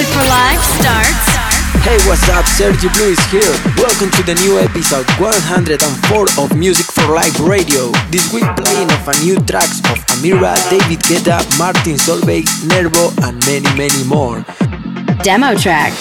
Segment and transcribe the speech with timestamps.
[0.00, 1.26] Music for Live starts.
[1.84, 2.46] Hey, what's up?
[2.46, 3.52] Sergi Blue is here.
[3.76, 7.92] Welcome to the new episode 104 of Music for Life Radio.
[8.08, 13.44] This week playing of a new tracks of Amira, David Guetta, Martin Solveig, Nervo, and
[13.44, 14.42] many, many more.
[15.22, 15.92] Demo track.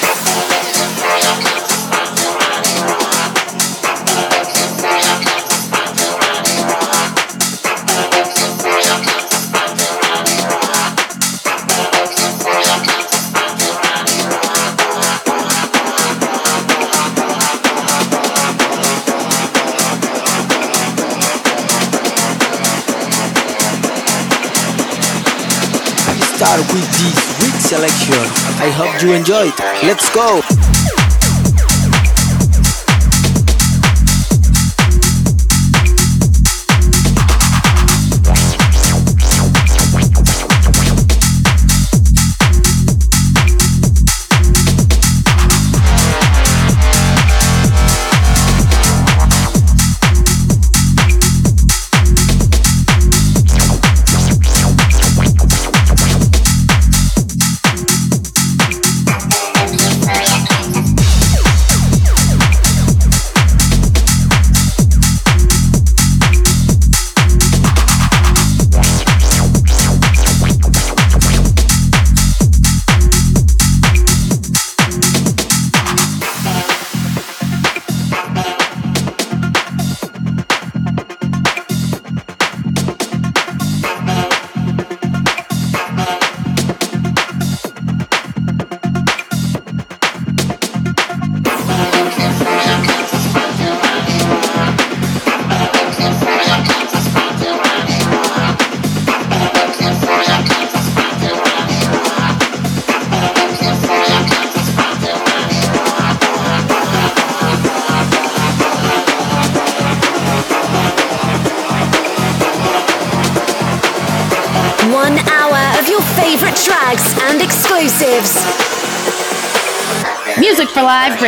[26.50, 28.16] With this week's selection.
[28.60, 29.54] I hope you enjoyed.
[29.84, 30.69] Let's go!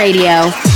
[0.01, 0.70] Radio.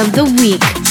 [0.00, 0.87] Of the week.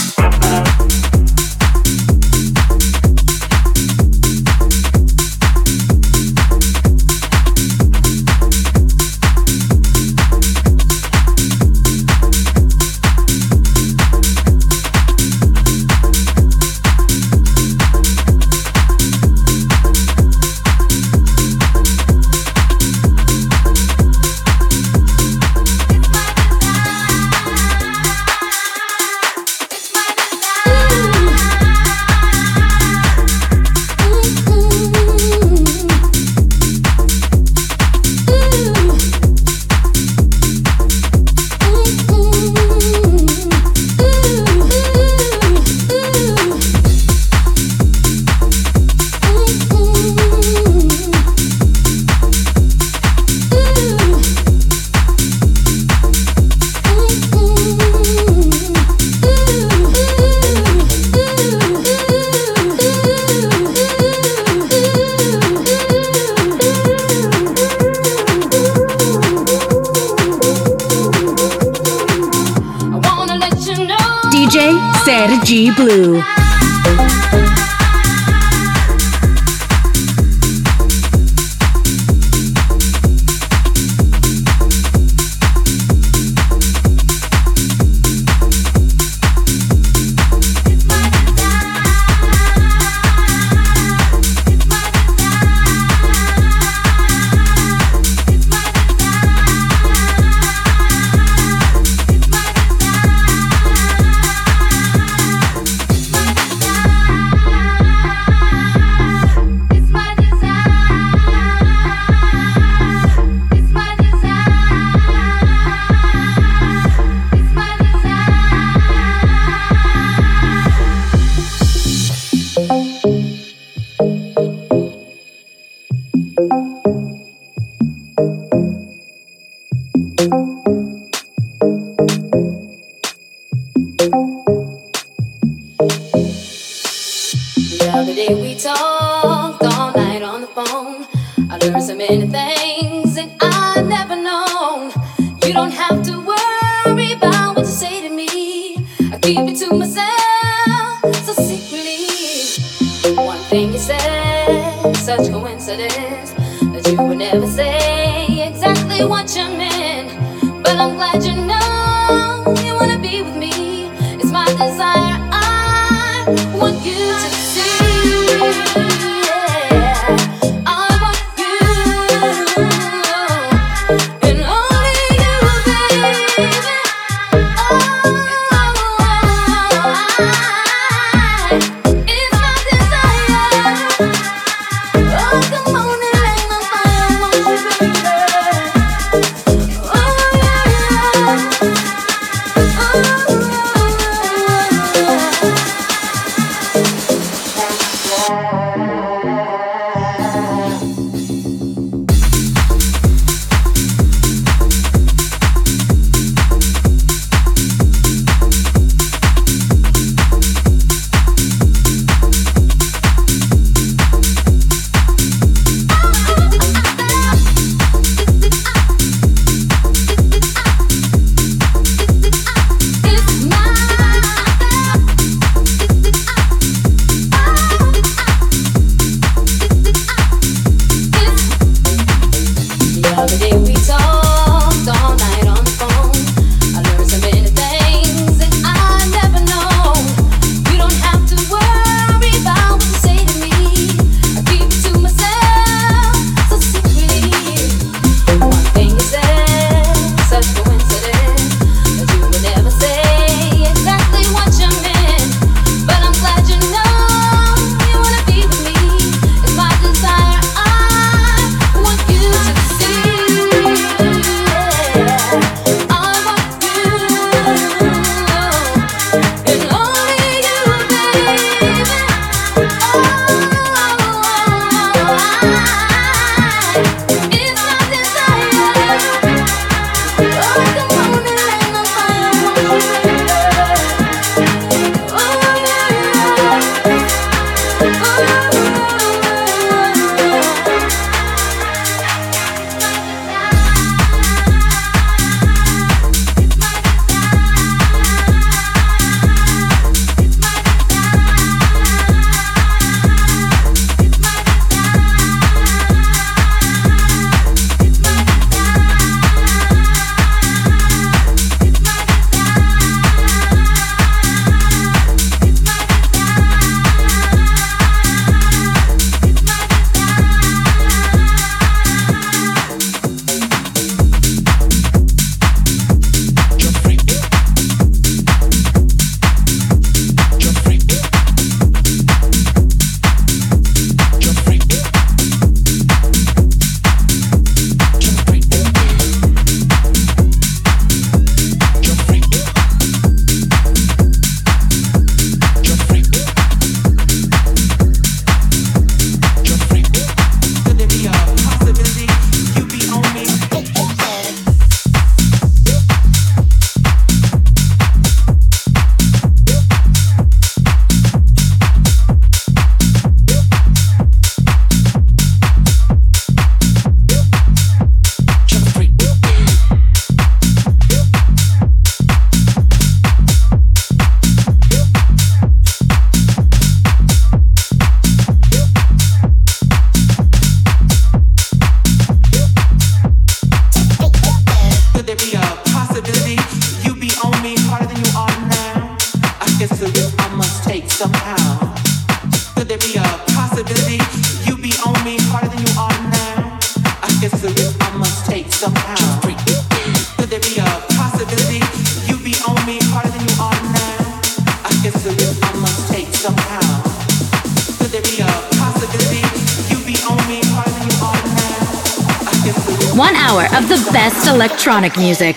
[414.77, 415.36] Electronic music.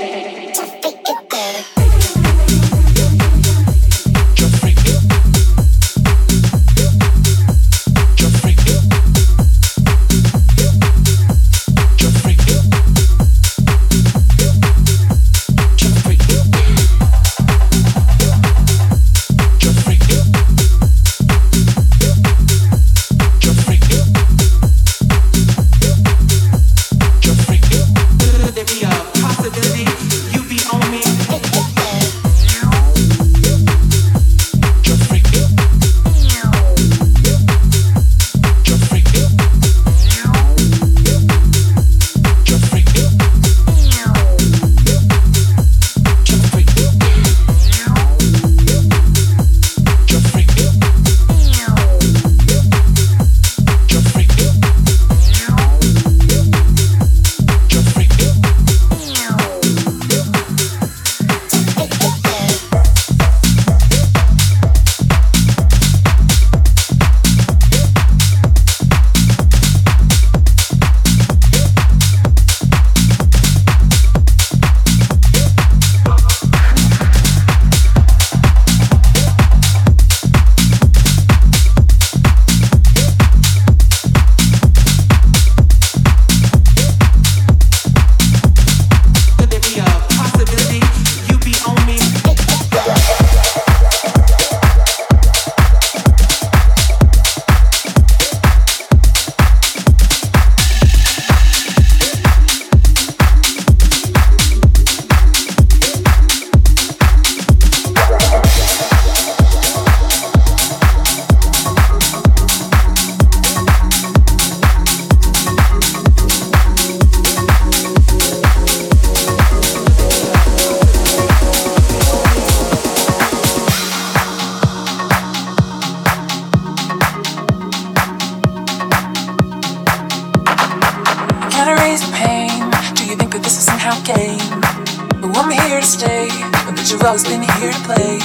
[137.03, 138.19] lost here to play.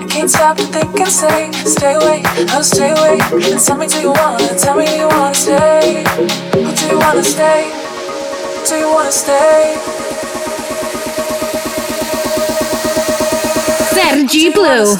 [0.00, 2.22] I can't stop to think and say, stay away,
[2.52, 3.18] oh stay away.
[3.50, 6.04] And tell me do you wanna, tell me you wanna stay?
[6.52, 7.70] Do you wanna stay?
[8.68, 9.76] Do you wanna stay?
[13.94, 14.96] Sergi Blue.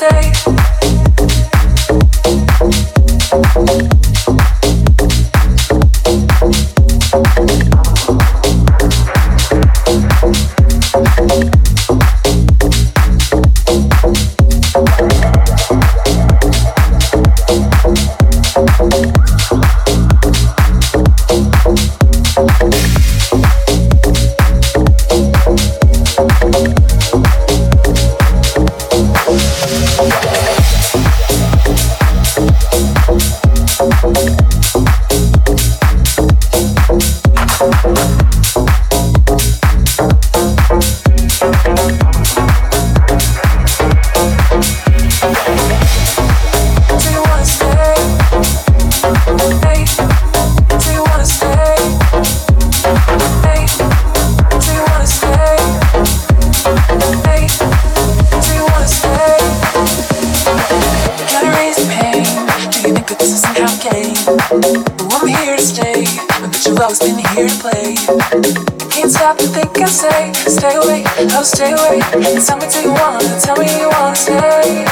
[71.56, 72.00] Stay away.
[72.44, 73.40] Tell me, do you wanna?
[73.40, 74.84] Tell me you wanna stay.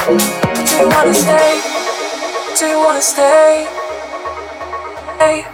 [0.67, 1.61] Do you wanna stay?
[2.57, 3.67] Do you wanna stay?
[5.19, 5.45] Hey,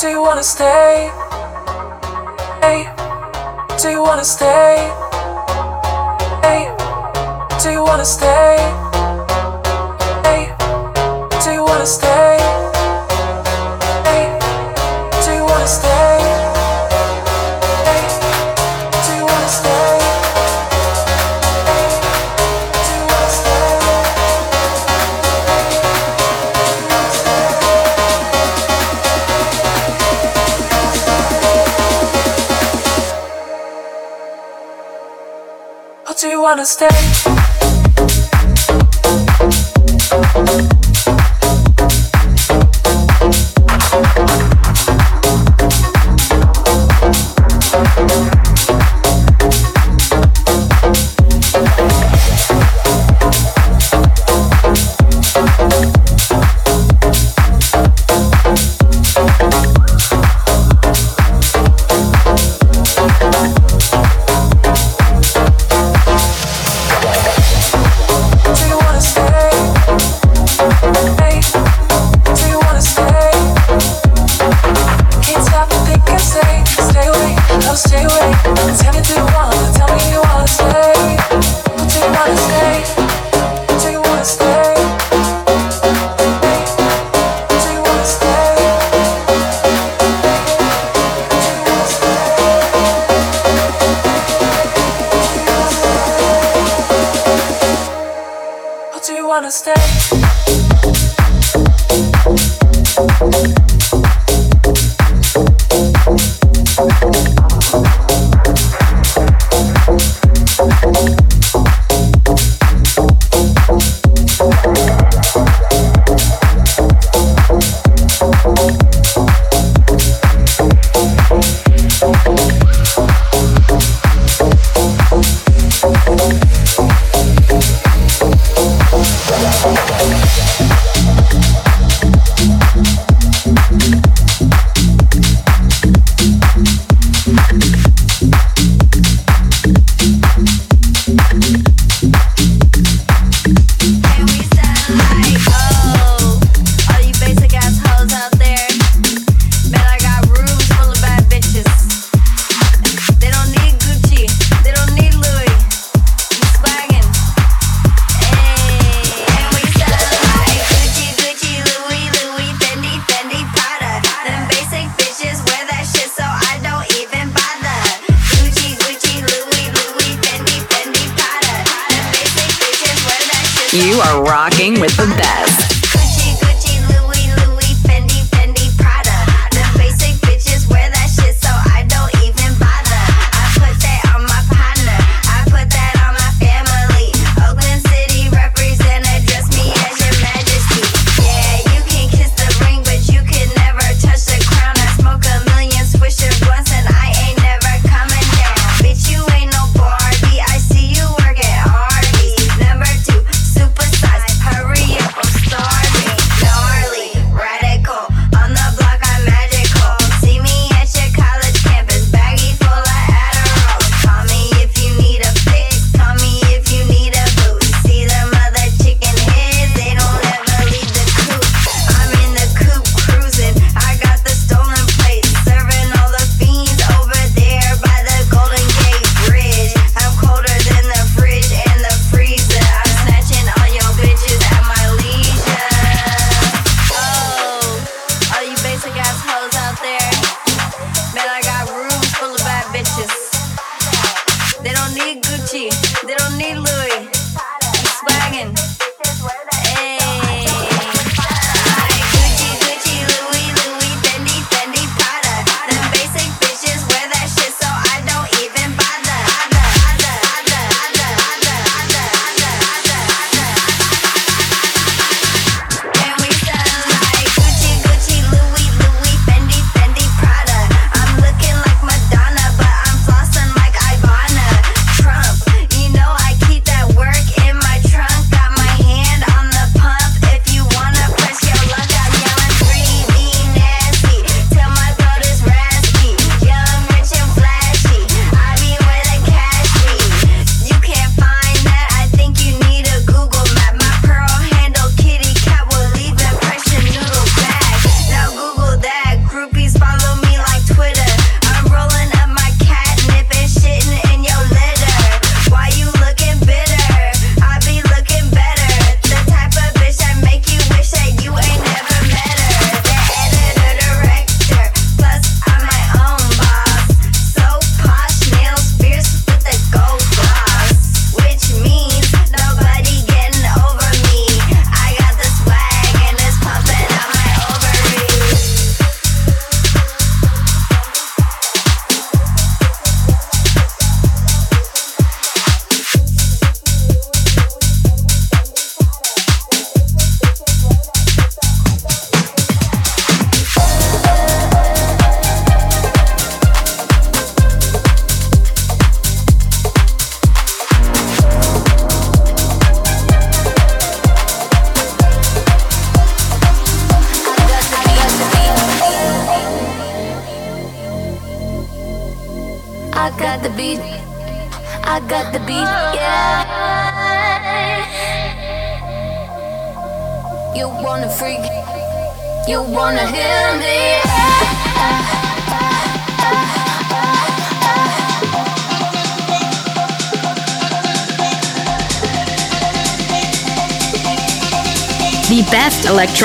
[0.00, 1.10] do you wanna stay?
[2.60, 2.80] Hey,
[3.80, 4.90] do you wanna stay?
[6.42, 6.62] Hey,
[7.62, 8.56] do you wanna stay?
[10.26, 10.42] Hey,
[11.44, 12.55] do you wanna stay?
[36.46, 37.15] Wanna stay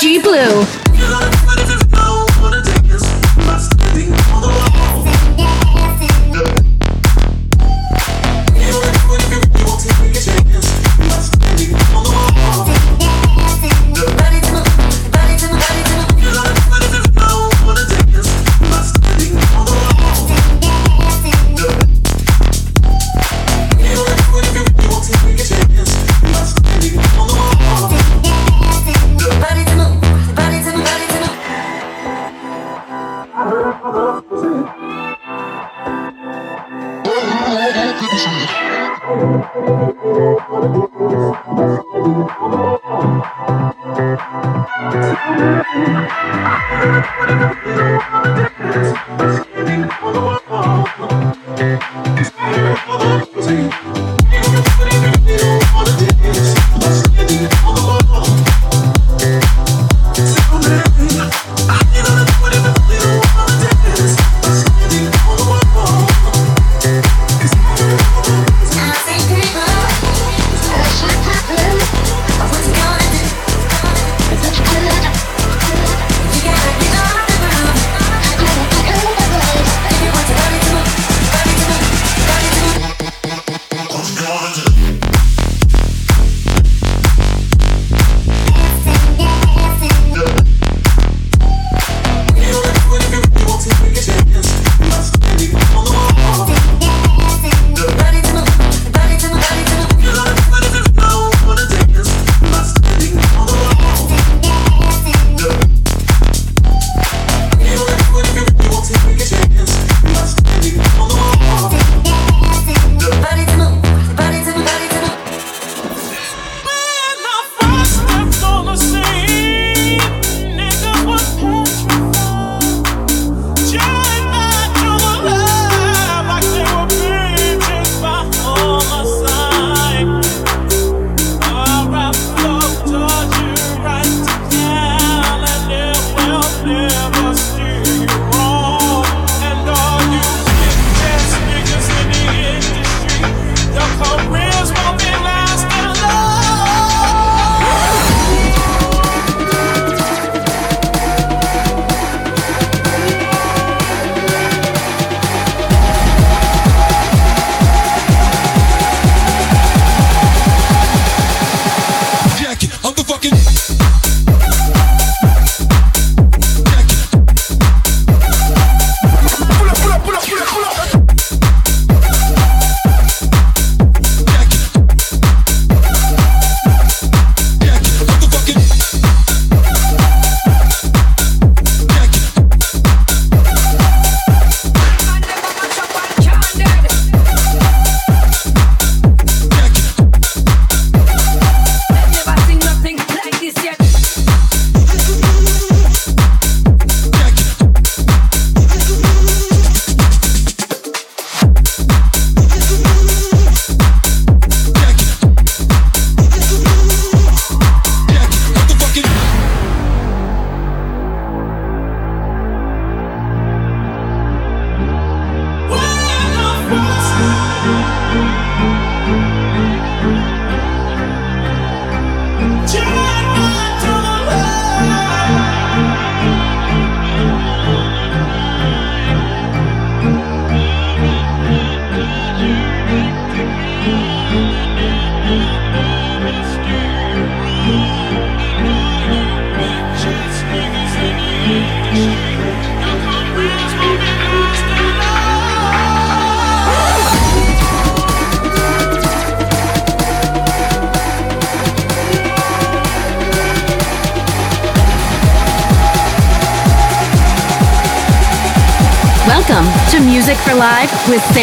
[0.00, 0.79] G blue.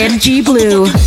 [0.08, 1.07] Sergi Blue.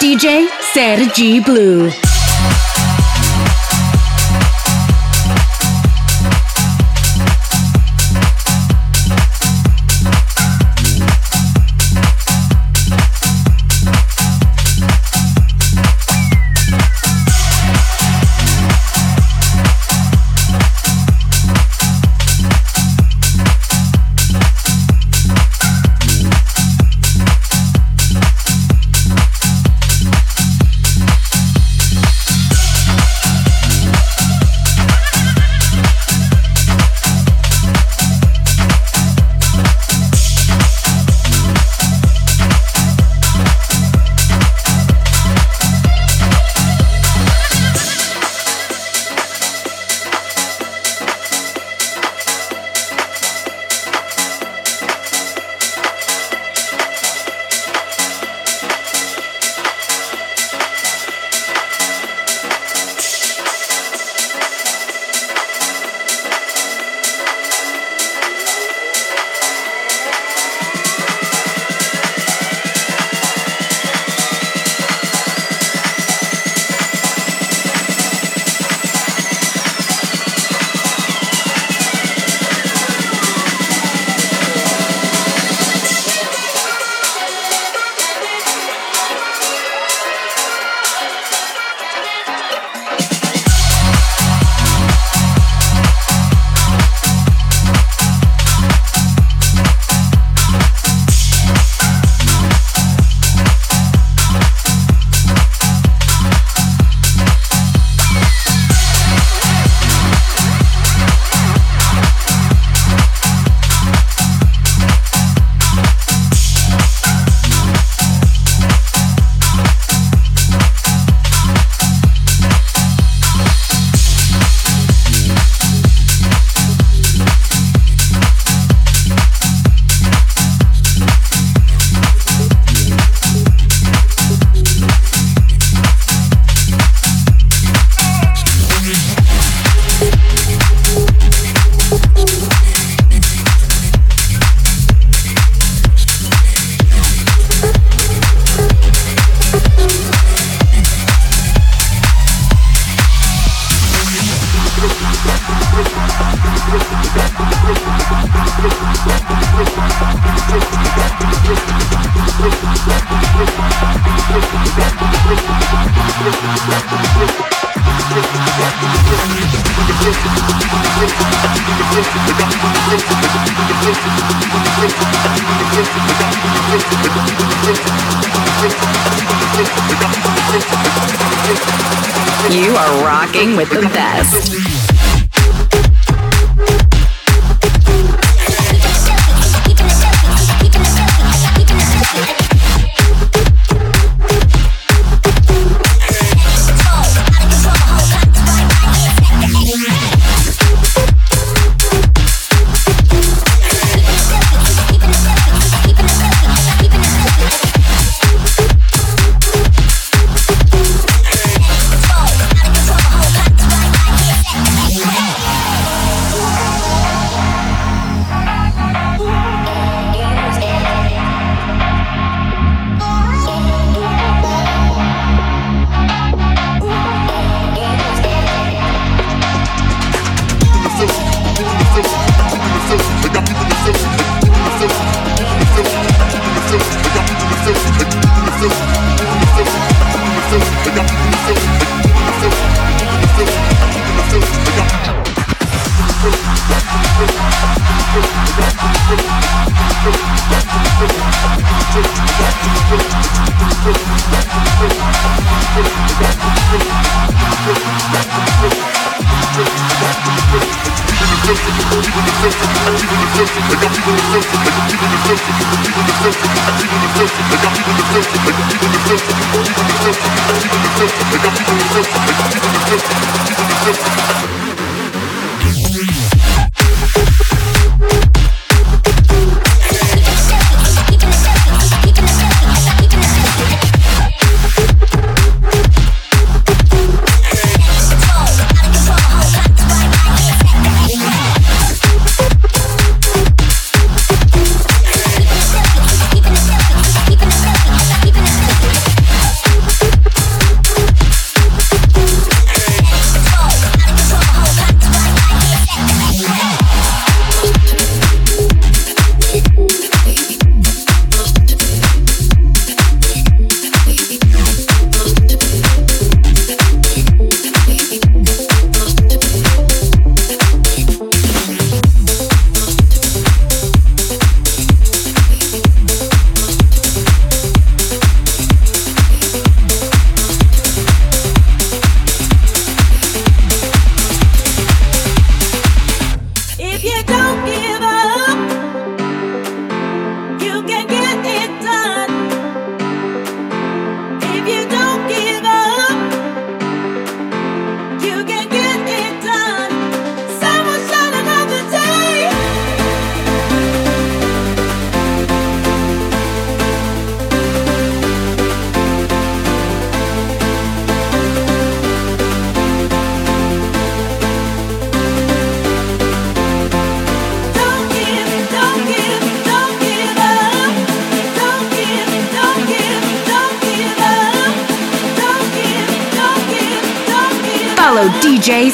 [0.00, 2.09] DJ Sergi Blue.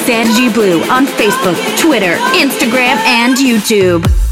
[0.07, 4.26] Sergi Blue on Facebook, Twitter, Instagram, and YouTube.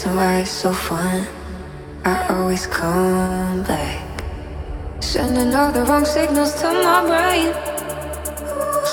[0.00, 1.26] Reason why it's so fun.
[2.06, 4.00] I always come back.
[5.02, 7.52] Sending all the wrong signals to my brain.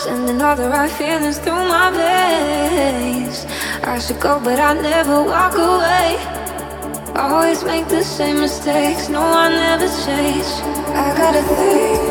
[0.04, 3.46] Sending all the right feelings through my veins.
[3.84, 6.18] I should go, but I never walk away.
[7.16, 10.50] Always make the same mistakes, no, I never change.
[11.04, 12.02] I got a thing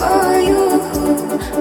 [0.00, 0.62] for you.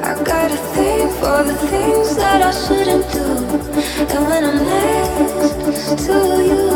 [0.10, 3.65] I got a thing for the things that I shouldn't do.
[3.76, 6.14] And when I'm next to
[6.48, 6.72] you,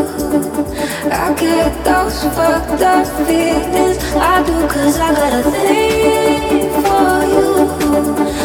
[1.10, 4.04] I get those fucked up feelings.
[4.16, 7.48] I do, cause I got a thing for you.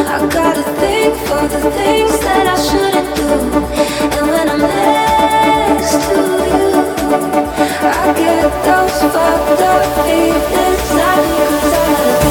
[0.07, 3.27] I got a thing for the things that I shouldn't do.
[4.19, 6.23] And when I'm next to
[6.55, 6.71] you,
[7.83, 10.91] I get those fucked up feelings.
[10.95, 12.24] I do, cause I got a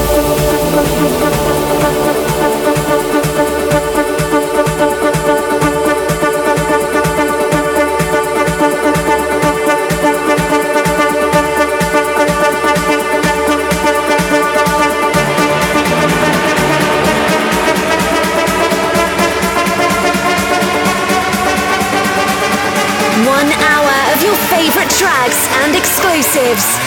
[26.54, 26.80] exclusives.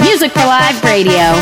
[0.00, 1.32] Music for Live Radio.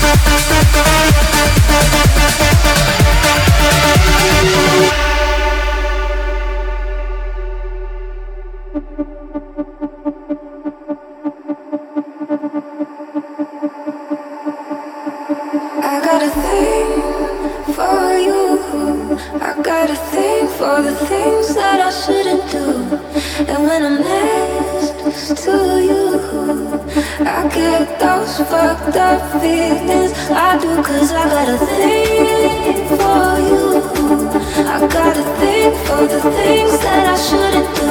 [0.00, 1.97] フフフフ。
[27.98, 30.12] Those fucked up feelings.
[30.30, 33.66] I do, cause I got a thing for you.
[34.66, 37.88] I got a thing for the things that I shouldn't do.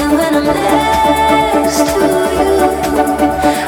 [0.00, 2.06] And when I'm next to
[2.38, 2.54] you,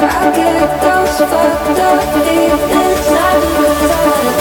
[0.03, 3.07] I get those fucked up feelings.
[3.13, 4.37] I do, cause I got a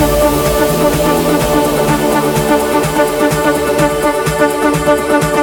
[5.05, 5.34] DJ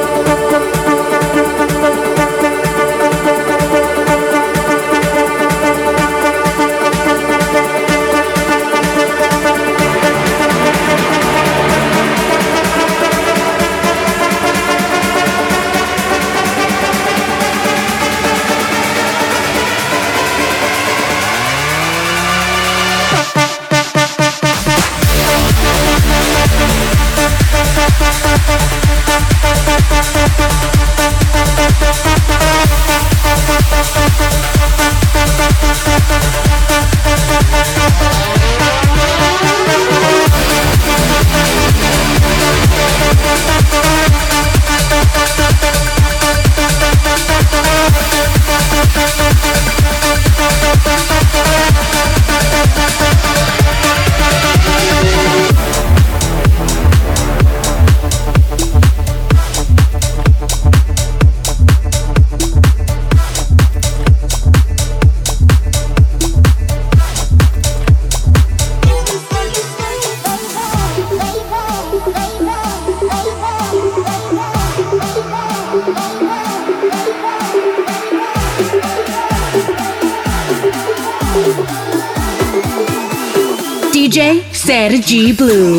[85.12, 85.71] Sergi Blue.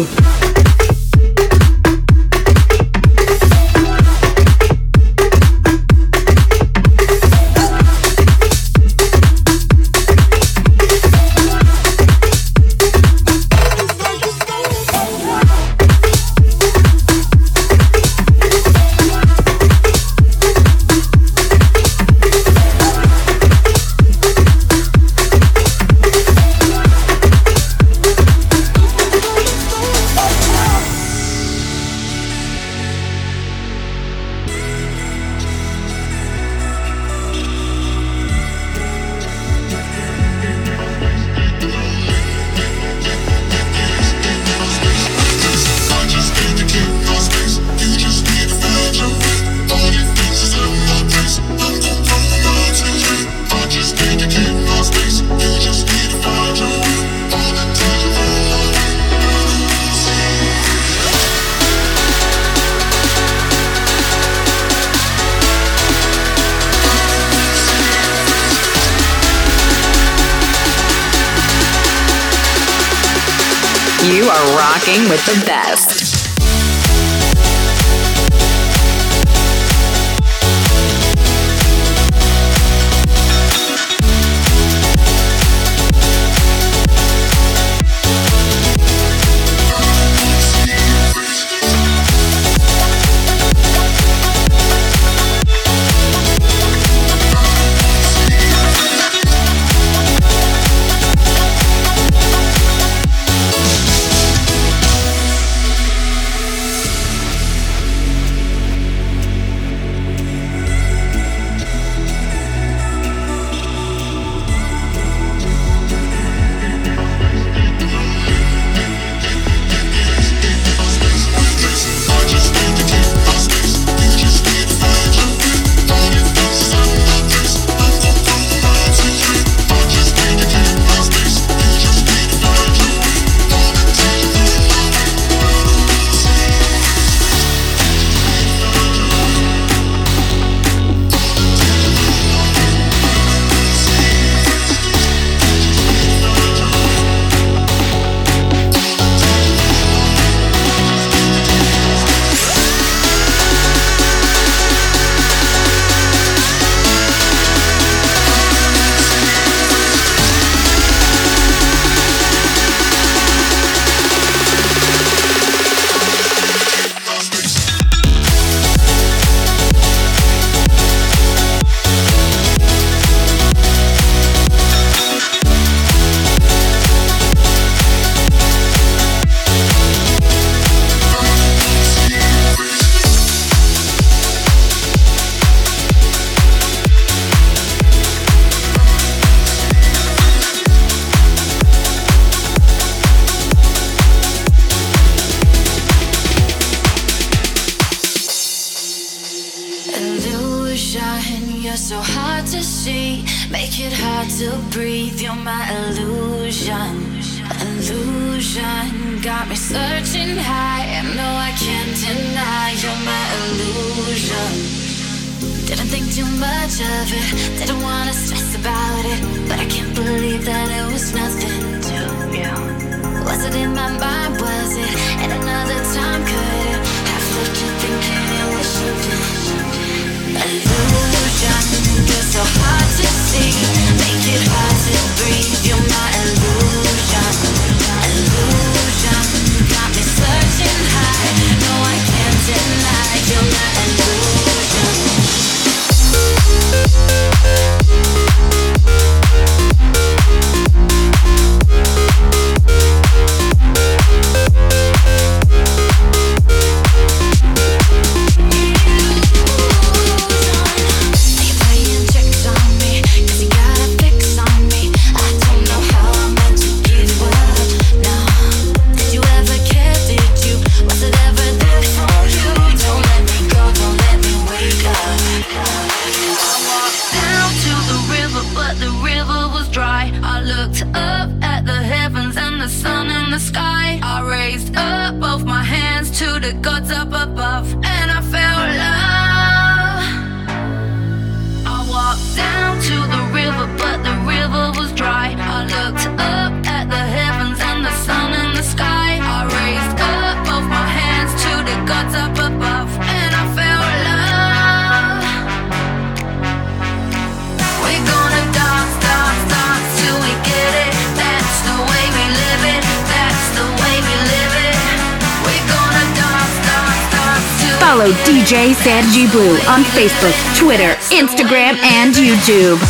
[322.44, 322.83] YouTube.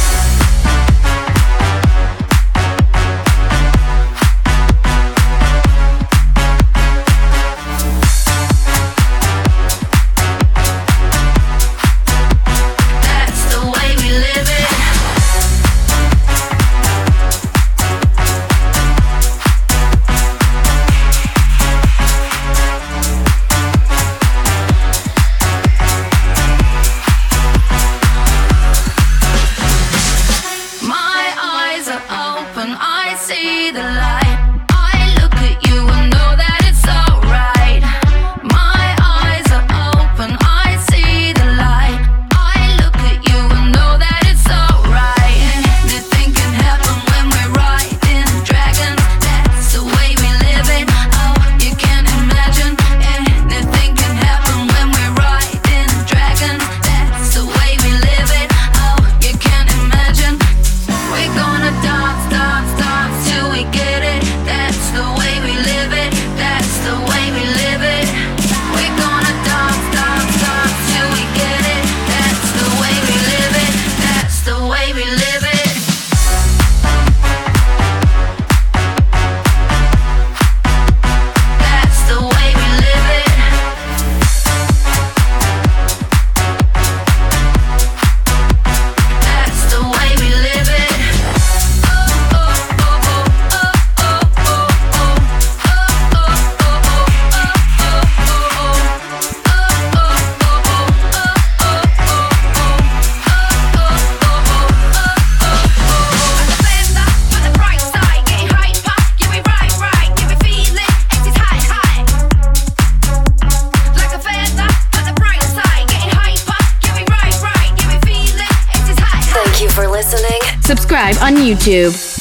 [121.64, 122.13] YouTube.